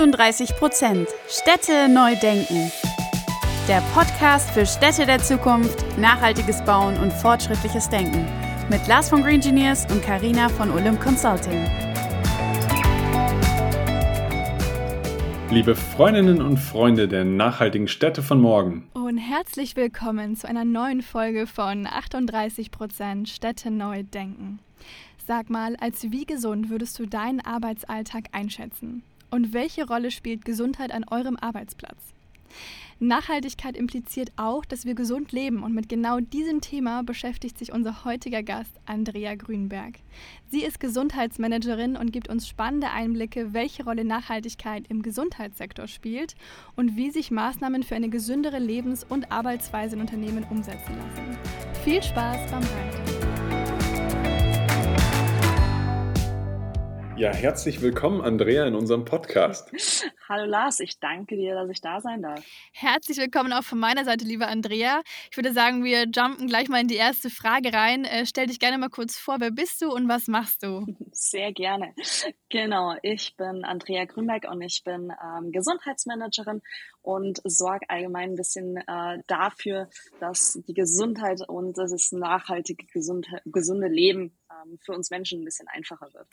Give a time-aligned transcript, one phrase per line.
[0.00, 2.72] 38 Prozent Städte neu denken.
[3.68, 8.24] Der Podcast für Städte der Zukunft, nachhaltiges Bauen und fortschrittliches Denken.
[8.70, 11.66] Mit Lars von Green Engineers und Karina von Olymp Consulting.
[15.50, 18.88] Liebe Freundinnen und Freunde der nachhaltigen Städte von morgen.
[18.94, 24.60] Und herzlich willkommen zu einer neuen Folge von 38 Prozent Städte neu denken.
[25.26, 29.02] Sag mal, als wie gesund würdest du deinen Arbeitsalltag einschätzen?
[29.30, 32.14] Und welche Rolle spielt Gesundheit an eurem Arbeitsplatz?
[33.02, 38.04] Nachhaltigkeit impliziert auch, dass wir gesund leben und mit genau diesem Thema beschäftigt sich unser
[38.04, 39.94] heutiger Gast Andrea Grünberg.
[40.50, 46.34] Sie ist Gesundheitsmanagerin und gibt uns spannende Einblicke, welche Rolle Nachhaltigkeit im Gesundheitssektor spielt
[46.76, 51.38] und wie sich Maßnahmen für eine gesündere Lebens- und Arbeitsweise in Unternehmen umsetzen lassen.
[51.82, 53.39] Viel Spaß beim Reiten!
[57.20, 59.70] Ja, herzlich willkommen, Andrea, in unserem Podcast.
[60.26, 62.42] Hallo Lars, ich danke dir, dass ich da sein darf.
[62.72, 65.02] Herzlich willkommen auch von meiner Seite, liebe Andrea.
[65.30, 68.06] Ich würde sagen, wir jumpen gleich mal in die erste Frage rein.
[68.06, 70.86] Äh, stell dich gerne mal kurz vor, wer bist du und was machst du?
[71.12, 71.92] Sehr gerne.
[72.48, 76.62] Genau, ich bin Andrea Grünberg und ich bin ähm, Gesundheitsmanagerin
[77.02, 79.90] und sorge allgemein ein bisschen äh, dafür,
[80.20, 85.68] dass die Gesundheit und das nachhaltige, gesunde, gesunde Leben ähm, für uns Menschen ein bisschen
[85.68, 86.26] einfacher wird.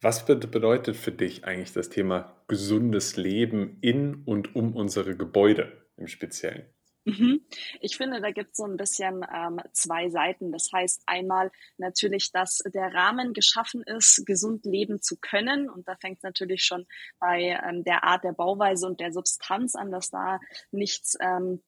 [0.00, 6.06] Was bedeutet für dich eigentlich das Thema gesundes Leben in und um unsere Gebäude im
[6.06, 6.66] Speziellen?
[7.06, 7.46] Mhm.
[7.80, 10.50] Ich finde, da gibt es so ein bisschen ähm, zwei Seiten.
[10.50, 15.70] Das heißt einmal natürlich, dass der Rahmen geschaffen ist, gesund leben zu können.
[15.70, 16.84] Und da fängt es natürlich schon
[17.20, 20.40] bei ähm, der Art der Bauweise und der Substanz an, dass da
[20.72, 21.62] nichts ähm,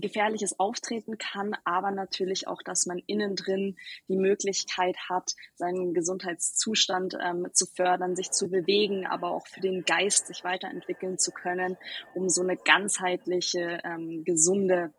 [0.00, 3.76] Gefährliches auftreten kann, aber natürlich auch, dass man innen drin
[4.08, 9.84] die Möglichkeit hat, seinen Gesundheitszustand ähm, zu fördern, sich zu bewegen, aber auch für den
[9.84, 11.76] Geist sich weiterentwickeln zu können,
[12.14, 14.92] um so eine ganzheitliche, ähm, gesunde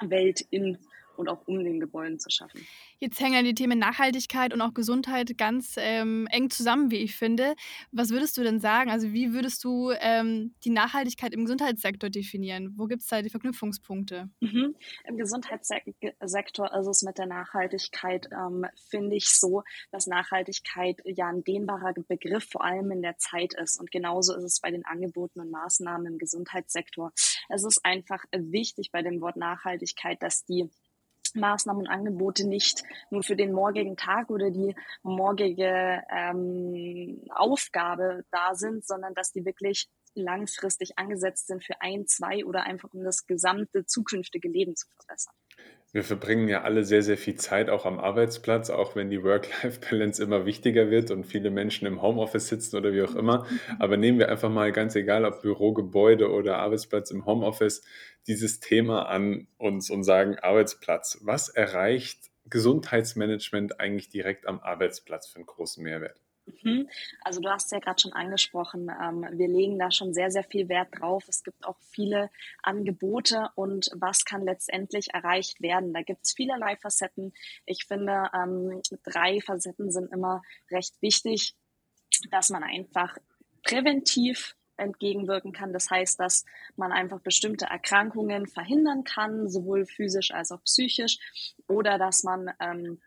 [0.00, 0.78] Welt in
[1.18, 2.66] und auch um den Gebäuden zu schaffen.
[2.98, 7.54] Jetzt hängen die Themen Nachhaltigkeit und auch Gesundheit ganz ähm, eng zusammen, wie ich finde.
[7.92, 8.90] Was würdest du denn sagen?
[8.90, 12.74] Also wie würdest du ähm, die Nachhaltigkeit im Gesundheitssektor definieren?
[12.76, 14.30] Wo gibt es da die Verknüpfungspunkte?
[14.40, 14.74] Mhm.
[15.04, 21.44] Im Gesundheitssektor ist es mit der Nachhaltigkeit, ähm, finde ich so, dass Nachhaltigkeit ja ein
[21.44, 23.78] dehnbarer Begriff vor allem in der Zeit ist.
[23.78, 27.12] Und genauso ist es bei den Angeboten und Maßnahmen im Gesundheitssektor.
[27.48, 30.70] Es ist einfach wichtig bei dem Wort Nachhaltigkeit, dass die
[31.36, 38.54] Maßnahmen und Angebote nicht nur für den morgigen Tag oder die morgige ähm, Aufgabe da
[38.54, 43.26] sind, sondern dass die wirklich langfristig angesetzt sind für ein, zwei oder einfach um das
[43.26, 45.34] gesamte zukünftige Leben zu verbessern.
[45.92, 50.22] Wir verbringen ja alle sehr, sehr viel Zeit auch am Arbeitsplatz, auch wenn die Work-Life-Balance
[50.22, 53.46] immer wichtiger wird und viele Menschen im Homeoffice sitzen oder wie auch immer.
[53.78, 57.82] Aber nehmen wir einfach mal ganz egal, ob Bürogebäude oder Arbeitsplatz im Homeoffice,
[58.26, 61.20] dieses Thema an uns und sagen Arbeitsplatz.
[61.22, 66.20] Was erreicht Gesundheitsmanagement eigentlich direkt am Arbeitsplatz für einen großen Mehrwert?
[66.46, 66.88] Mhm.
[67.22, 70.68] Also du hast ja gerade schon angesprochen, ähm, wir legen da schon sehr, sehr viel
[70.68, 71.24] Wert drauf.
[71.28, 72.30] Es gibt auch viele
[72.62, 75.92] Angebote und was kann letztendlich erreicht werden.
[75.92, 77.32] Da gibt es vielerlei Facetten.
[77.64, 81.54] Ich finde, ähm, drei Facetten sind immer recht wichtig,
[82.30, 83.16] dass man einfach
[83.62, 85.72] präventiv entgegenwirken kann.
[85.72, 86.44] Das heißt, dass
[86.76, 91.18] man einfach bestimmte Erkrankungen verhindern kann, sowohl physisch als auch psychisch,
[91.66, 93.00] oder dass man ähm,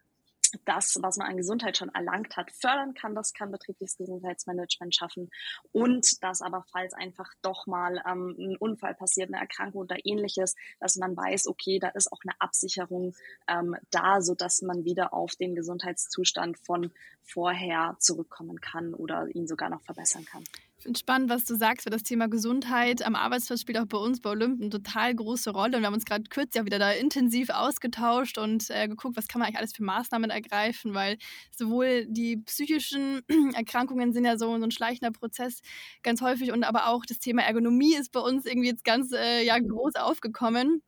[0.65, 3.15] das, was man an Gesundheit schon erlangt hat, fördern kann.
[3.15, 5.29] Das kann betriebliches Gesundheitsmanagement schaffen.
[5.71, 10.55] Und dass aber, falls einfach doch mal ähm, ein Unfall passiert, eine Erkrankung oder ähnliches,
[10.79, 13.13] dass man weiß, okay, da ist auch eine Absicherung
[13.47, 16.91] ähm, da, so dass man wieder auf den Gesundheitszustand von
[17.23, 20.43] vorher zurückkommen kann oder ihn sogar noch verbessern kann.
[20.81, 24.21] Finde spannend, was du sagst, weil das Thema Gesundheit am Arbeitsplatz spielt auch bei uns
[24.21, 25.75] bei Olymp eine total große Rolle.
[25.75, 29.27] Und wir haben uns gerade kürzlich auch wieder da intensiv ausgetauscht und äh, geguckt, was
[29.27, 31.17] kann man eigentlich alles für Maßnahmen ergreifen, weil
[31.53, 33.21] sowohl die psychischen
[33.55, 35.59] Erkrankungen sind ja so, so ein schleichender Prozess
[36.01, 39.43] ganz häufig und aber auch das Thema Ergonomie ist bei uns irgendwie jetzt ganz äh,
[39.45, 40.81] ja, groß aufgekommen.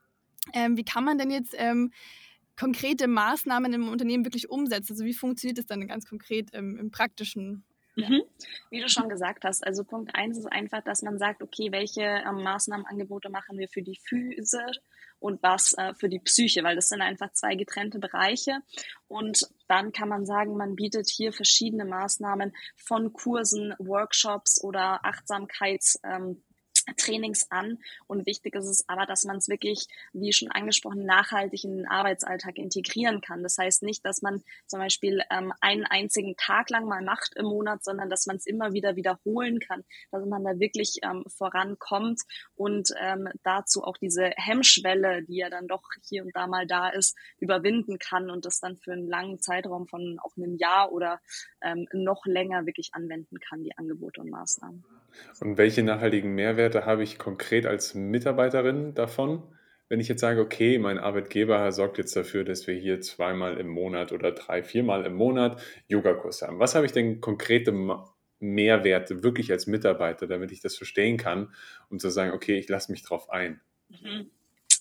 [0.54, 1.92] Ähm, wie kann man denn jetzt ähm,
[2.57, 4.94] konkrete Maßnahmen im Unternehmen wirklich umsetzen?
[4.94, 7.66] Also wie funktioniert das dann ganz konkret ähm, im praktischen
[7.96, 8.24] Mhm.
[8.70, 12.02] Wie du schon gesagt hast, also Punkt eins ist einfach, dass man sagt, okay, welche
[12.02, 14.66] ähm, Maßnahmenangebote machen wir für die Füße
[15.20, 18.60] und was äh, für die Psyche, weil das sind einfach zwei getrennte Bereiche.
[19.08, 26.00] Und dann kann man sagen, man bietet hier verschiedene Maßnahmen von Kursen, Workshops oder Achtsamkeits.
[26.04, 26.42] Ähm,
[26.96, 27.80] Trainings an.
[28.08, 31.88] Und wichtig ist es aber, dass man es wirklich, wie schon angesprochen, nachhaltig in den
[31.88, 33.44] Arbeitsalltag integrieren kann.
[33.44, 37.46] Das heißt nicht, dass man zum Beispiel ähm, einen einzigen Tag lang mal macht im
[37.46, 42.22] Monat, sondern dass man es immer wieder wiederholen kann, dass man da wirklich ähm, vorankommt
[42.56, 46.90] und ähm, dazu auch diese Hemmschwelle, die ja dann doch hier und da mal da
[46.90, 51.20] ist, überwinden kann und das dann für einen langen Zeitraum von auch einem Jahr oder
[51.62, 54.84] ähm, noch länger wirklich anwenden kann, die Angebote und Maßnahmen.
[55.40, 59.44] Und welche nachhaltigen Mehrwerte habe ich konkret als Mitarbeiterin davon?
[59.90, 63.68] Wenn ich jetzt sage, okay, mein Arbeitgeber sorgt jetzt dafür, dass wir hier zweimal im
[63.68, 66.60] Monat oder drei, viermal im Monat Yogakurs haben.
[66.60, 67.74] Was habe ich denn konkrete
[68.40, 71.54] Mehrwerte wirklich als Mitarbeiter, damit ich das verstehen kann,
[71.90, 73.60] um zu sagen, okay, ich lasse mich drauf ein?
[73.90, 74.31] Mhm.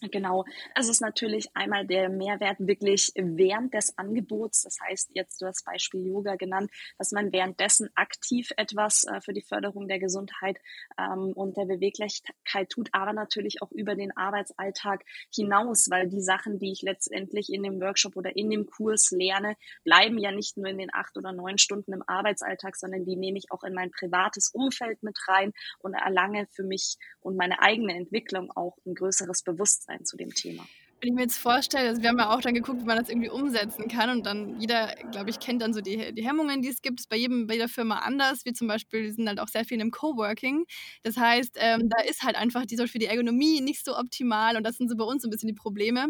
[0.08, 0.46] Genau.
[0.74, 4.62] Es ist natürlich einmal der Mehrwert wirklich während des Angebots.
[4.62, 9.34] Das heißt, jetzt du hast Beispiel Yoga genannt, dass man währenddessen aktiv etwas äh, für
[9.34, 10.56] die Förderung der Gesundheit
[10.98, 15.04] ähm, und der Beweglichkeit tut, aber natürlich auch über den Arbeitsalltag
[15.34, 19.54] hinaus, weil die Sachen, die ich letztendlich in dem Workshop oder in dem Kurs lerne,
[19.84, 23.36] bleiben ja nicht nur in den acht oder neun Stunden im Arbeitsalltag, sondern die nehme
[23.36, 27.94] ich auch in mein privates Umfeld mit rein und erlange für mich und meine eigene
[27.94, 30.66] Entwicklung auch ein größeres Bewusstsein sein zu dem Thema.
[31.00, 33.08] Wenn ich mir jetzt vorstelle, also wir haben ja auch dann geguckt, wie man das
[33.08, 36.68] irgendwie umsetzen kann und dann jeder, glaube ich, kennt dann so die, die Hemmungen, die
[36.68, 39.48] es gibt, ist bei jedem, bei jeder Firma anders, wie zum Beispiel, sind halt auch
[39.48, 40.66] sehr viel im Coworking.
[41.02, 44.62] Das heißt, ähm, da ist halt einfach die, für die Ergonomie nicht so optimal und
[44.62, 46.08] das sind so bei uns so ein bisschen die Probleme.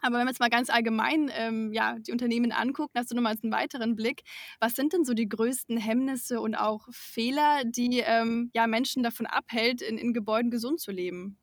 [0.00, 3.36] Aber wenn man jetzt mal ganz allgemein ähm, ja, die Unternehmen anguckt, hast du nochmal
[3.40, 4.22] einen weiteren Blick.
[4.60, 9.26] Was sind denn so die größten Hemmnisse und auch Fehler, die ähm, ja, Menschen davon
[9.26, 11.38] abhält, in, in Gebäuden gesund zu leben?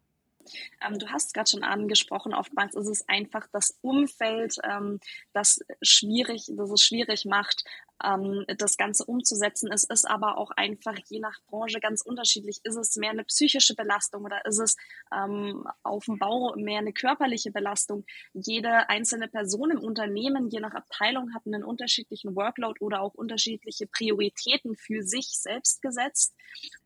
[0.85, 4.99] Ähm, du hast gerade schon angesprochen, oftmals ist es einfach das Umfeld, ähm,
[5.33, 7.63] das schwierig, das es schwierig macht,
[8.03, 9.71] ähm, das Ganze umzusetzen.
[9.71, 12.59] Es ist aber auch einfach je nach Branche ganz unterschiedlich.
[12.63, 14.77] Ist es mehr eine psychische Belastung oder ist es
[15.13, 18.05] ähm, auf dem Bau mehr eine körperliche Belastung?
[18.33, 23.87] Jede einzelne Person im Unternehmen, je nach Abteilung, hat einen unterschiedlichen Workload oder auch unterschiedliche
[23.87, 26.35] Prioritäten für sich selbst gesetzt.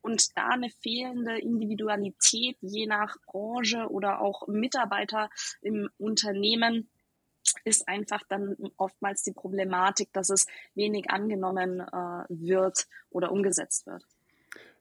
[0.01, 5.30] Und da eine fehlende Individualität je nach Branche oder auch Mitarbeiter
[5.62, 6.89] im Unternehmen
[7.63, 14.05] ist einfach dann oftmals die Problematik, dass es wenig angenommen äh, wird oder umgesetzt wird.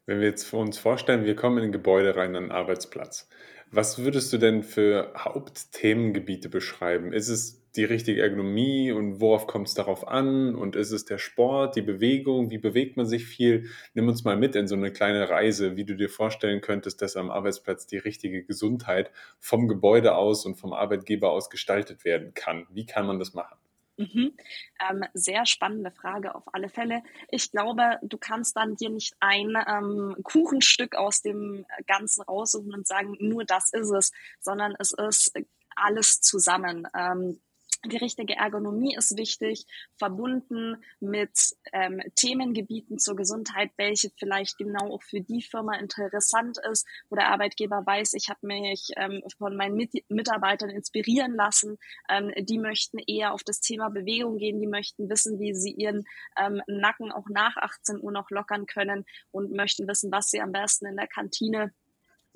[0.07, 3.29] Wenn wir jetzt uns vorstellen, wir kommen in ein Gebäude rein, an einen Arbeitsplatz.
[3.71, 7.13] Was würdest du denn für Hauptthemengebiete beschreiben?
[7.13, 10.57] Ist es die richtige Ergonomie und worauf kommt es darauf an?
[10.57, 12.51] Und ist es der Sport, die Bewegung?
[12.51, 13.71] Wie bewegt man sich viel?
[13.95, 17.17] Nimm uns mal mit in so eine kleine Reise, wie du dir vorstellen könntest, dass
[17.17, 22.67] am Arbeitsplatz die richtige Gesundheit vom Gebäude aus und vom Arbeitgeber aus gestaltet werden kann.
[22.71, 23.62] Wie kann man das machen?
[23.97, 24.37] Mhm.
[24.81, 27.03] Ähm, sehr spannende Frage auf alle Fälle.
[27.29, 32.87] Ich glaube, du kannst dann dir nicht ein ähm, Kuchenstück aus dem Ganzen raussuchen und
[32.87, 35.33] sagen, nur das ist es, sondern es ist
[35.77, 36.89] alles zusammen.
[36.95, 37.41] Ähm,
[37.85, 41.33] die richtige Ergonomie ist wichtig, verbunden mit
[41.73, 47.29] ähm, Themengebieten zur Gesundheit, welche vielleicht genau auch für die Firma interessant ist, wo der
[47.29, 51.79] Arbeitgeber weiß, ich habe mich ähm, von meinen Mit Mitarbeitern inspirieren lassen.
[52.09, 56.05] Ähm, die möchten eher auf das Thema Bewegung gehen, die möchten wissen, wie sie ihren
[56.39, 60.53] ähm, Nacken auch nach 18 Uhr noch lockern können und möchten wissen, was sie am
[60.53, 61.73] besten in der Kantine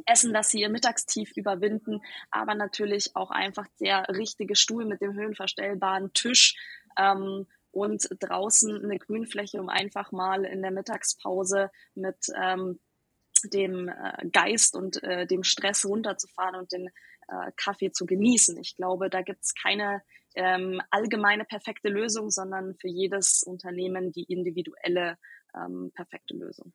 [0.04, 2.00] Essen, dass sie ihr Mittagstief überwinden,
[2.30, 6.56] aber natürlich auch einfach der richtige Stuhl mit dem höhenverstellbaren Tisch
[6.98, 12.78] ähm, und draußen eine Grünfläche, um einfach mal in der Mittagspause mit ähm,
[13.44, 16.88] dem äh, Geist und äh, dem Stress runterzufahren und den
[17.28, 18.56] äh, Kaffee zu genießen.
[18.58, 20.02] Ich glaube, da gibt es keine
[20.34, 25.18] ähm, allgemeine perfekte Lösung, sondern für jedes Unternehmen die individuelle
[25.54, 26.72] ähm, perfekte Lösung.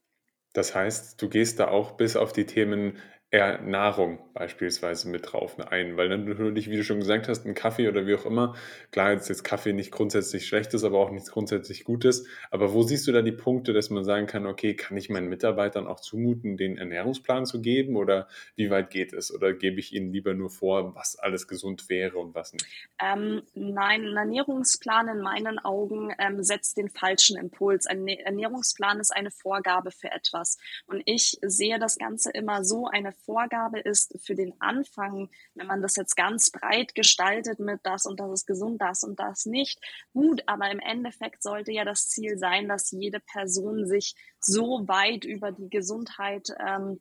[0.54, 2.98] Das heißt, du gehst da auch bis auf die Themen
[3.32, 7.56] eher Nahrung beispielsweise mit drauf ein, weil dann natürlich, wie du schon gesagt hast, ein
[7.56, 8.56] Kaffee oder wie auch immer,
[8.92, 13.08] klar ist jetzt Kaffee nicht grundsätzlich schlechtes, aber auch nichts grundsätzlich Gutes, aber wo siehst
[13.08, 16.58] du da die Punkte, dass man sagen kann, okay, kann ich meinen Mitarbeitern auch zumuten,
[16.58, 17.96] den Ernährungsplan zu geben?
[17.96, 19.34] Oder wie weit geht es?
[19.34, 22.66] Oder gebe ich ihnen lieber nur vor, was alles gesund wäre und was nicht?
[23.02, 27.88] Ähm, nein, ein Ernährungsplan in meinen Augen ähm, setzt den falschen Impuls.
[27.88, 30.58] Ein Ernährungsplan ist eine Vorgabe für etwas.
[30.86, 35.82] Und ich sehe das Ganze immer so, eine Vorgabe ist für den Anfang, wenn man
[35.82, 39.80] das jetzt ganz breit gestaltet mit das und das ist gesund, das und das nicht,
[40.14, 45.26] gut, aber im Endeffekt sollte ja das Ziel sein, dass jede Person sich so weit
[45.26, 47.00] über die Gesundheit ähm,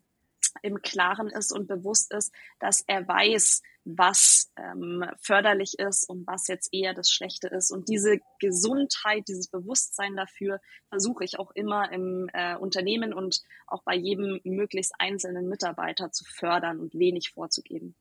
[0.62, 6.48] im Klaren ist und bewusst ist, dass er weiß, was ähm, förderlich ist und was
[6.48, 7.70] jetzt eher das Schlechte ist.
[7.70, 13.82] Und diese Gesundheit, dieses Bewusstsein dafür versuche ich auch immer im äh, Unternehmen und auch
[13.82, 17.94] bei jedem möglichst einzelnen Mitarbeiter zu fördern und wenig vorzugeben.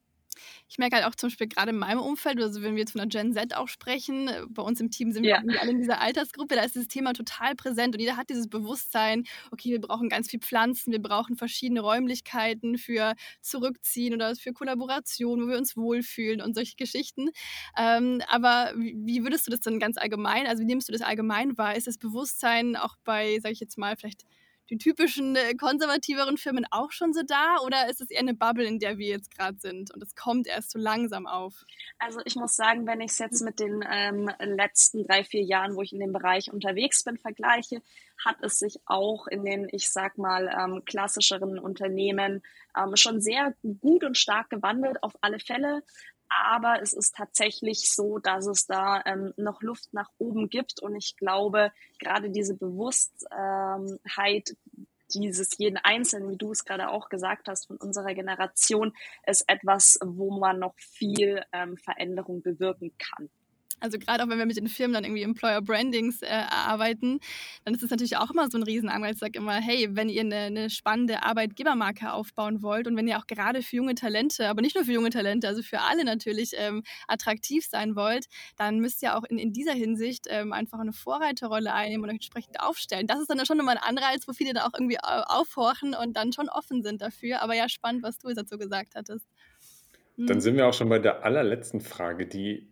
[0.67, 2.99] Ich merke halt auch zum Beispiel gerade in meinem Umfeld, also wenn wir jetzt von
[2.99, 5.59] der Gen Z auch sprechen, äh, bei uns im Team sind wir ja.
[5.59, 9.23] alle in dieser Altersgruppe, da ist dieses Thema total präsent und jeder hat dieses Bewusstsein,
[9.51, 15.43] okay, wir brauchen ganz viel Pflanzen, wir brauchen verschiedene Räumlichkeiten für Zurückziehen oder für Kollaboration,
[15.43, 17.29] wo wir uns wohlfühlen und solche Geschichten.
[17.77, 21.57] Ähm, aber wie würdest du das dann ganz allgemein, also wie nimmst du das allgemein
[21.57, 21.75] wahr?
[21.75, 24.25] Ist das Bewusstsein auch bei, sage ich jetzt mal, vielleicht
[24.69, 28.65] die typischen äh, konservativeren Firmen auch schon so da oder ist es eher eine Bubble,
[28.65, 31.65] in der wir jetzt gerade sind und es kommt erst so langsam auf?
[31.97, 35.75] Also ich muss sagen, wenn ich es jetzt mit den ähm, letzten drei, vier Jahren,
[35.75, 37.81] wo ich in dem Bereich unterwegs bin, vergleiche,
[38.23, 42.43] hat es sich auch in den, ich sag mal, ähm, klassischeren Unternehmen
[42.77, 45.83] ähm, schon sehr gut und stark gewandelt, auf alle Fälle.
[46.29, 50.81] Aber es ist tatsächlich so, dass es da ähm, noch Luft nach oben gibt.
[50.81, 54.55] Und ich glaube, gerade diese Bewusstheit,
[55.13, 58.93] dieses jeden Einzelnen, wie du es gerade auch gesagt hast, von unserer Generation,
[59.25, 63.29] ist etwas, wo man noch viel ähm, Veränderung bewirken kann.
[63.79, 67.19] Also gerade auch wenn wir mit den Firmen dann irgendwie Employer Brandings äh, erarbeiten,
[67.65, 69.15] dann ist es natürlich auch immer so ein Riesenanreiz.
[69.15, 73.17] Ich sage immer, hey, wenn ihr eine, eine, spannende Arbeitgebermarke aufbauen wollt und wenn ihr
[73.17, 76.51] auch gerade für junge Talente, aber nicht nur für junge Talente, also für alle natürlich
[76.55, 80.93] ähm, attraktiv sein wollt, dann müsst ihr auch in, in dieser Hinsicht ähm, einfach eine
[80.93, 83.07] Vorreiterrolle einnehmen und euch entsprechend aufstellen.
[83.07, 86.33] Das ist dann schon nochmal ein Anreiz, wo viele da auch irgendwie aufhorchen und dann
[86.33, 87.41] schon offen sind dafür.
[87.41, 89.25] Aber ja, spannend, was du dazu gesagt hattest.
[90.17, 90.41] Dann hm.
[90.41, 92.68] sind wir auch schon bei der allerletzten Frage, die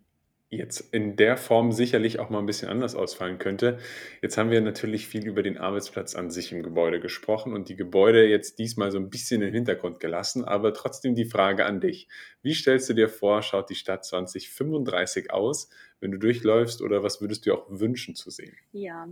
[0.50, 3.78] jetzt in der Form sicherlich auch mal ein bisschen anders ausfallen könnte.
[4.22, 7.76] Jetzt haben wir natürlich viel über den Arbeitsplatz an sich im Gebäude gesprochen und die
[7.76, 12.08] Gebäude jetzt diesmal so ein bisschen im Hintergrund gelassen, aber trotzdem die Frage an dich.
[12.42, 15.68] Wie stellst du dir vor, schaut die Stadt 2035 aus,
[16.00, 18.56] wenn du durchläufst oder was würdest du auch wünschen zu sehen?
[18.72, 19.06] Ja,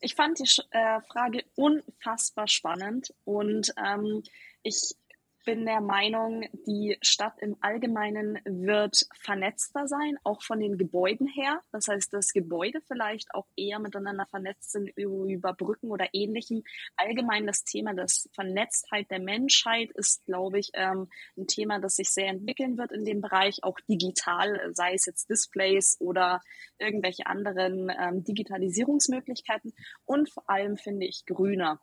[0.00, 4.22] ich fand die äh, Frage unfassbar spannend und ähm,
[4.62, 4.96] ich
[5.44, 11.60] bin der Meinung, die Stadt im Allgemeinen wird vernetzter sein, auch von den Gebäuden her.
[11.72, 16.64] Das heißt, dass Gebäude vielleicht auch eher miteinander vernetzt sind über Brücken oder ähnlichem.
[16.96, 22.10] Allgemein das Thema des Vernetztheit der Menschheit ist, glaube ich, ähm, ein Thema, das sich
[22.10, 26.40] sehr entwickeln wird in dem Bereich, auch digital, sei es jetzt Displays oder
[26.78, 29.72] irgendwelche anderen ähm, Digitalisierungsmöglichkeiten
[30.04, 31.80] und vor allem finde ich grüner.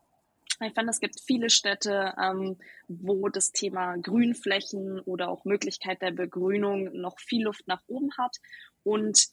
[0.63, 2.57] Ich finde, es gibt viele Städte, ähm,
[2.87, 8.37] wo das Thema Grünflächen oder auch Möglichkeit der Begrünung noch viel Luft nach oben hat
[8.83, 9.27] und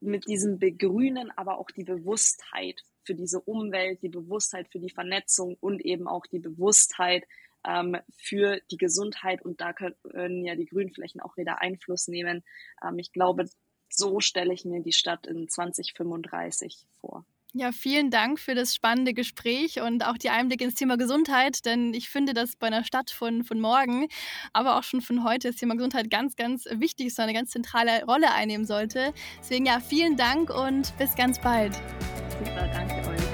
[0.00, 5.56] mit diesem Begrünen aber auch die Bewusstheit für diese Umwelt, die Bewusstheit für die Vernetzung
[5.60, 7.24] und eben auch die Bewusstheit
[7.64, 9.42] ähm, für die Gesundheit.
[9.42, 12.44] Und da können ja die Grünflächen auch wieder Einfluss nehmen.
[12.84, 13.48] Ähm, ich glaube,
[13.88, 17.24] so stelle ich mir die Stadt in 2035 vor.
[17.58, 21.94] Ja, vielen Dank für das spannende Gespräch und auch die Einblicke ins Thema Gesundheit, denn
[21.94, 24.08] ich finde, dass bei einer Stadt von, von morgen,
[24.52, 28.04] aber auch schon von heute das Thema Gesundheit ganz, ganz wichtig ist, eine ganz zentrale
[28.04, 29.14] Rolle einnehmen sollte.
[29.40, 31.74] Deswegen ja, vielen Dank und bis ganz bald.
[32.44, 33.25] Super, danke euch.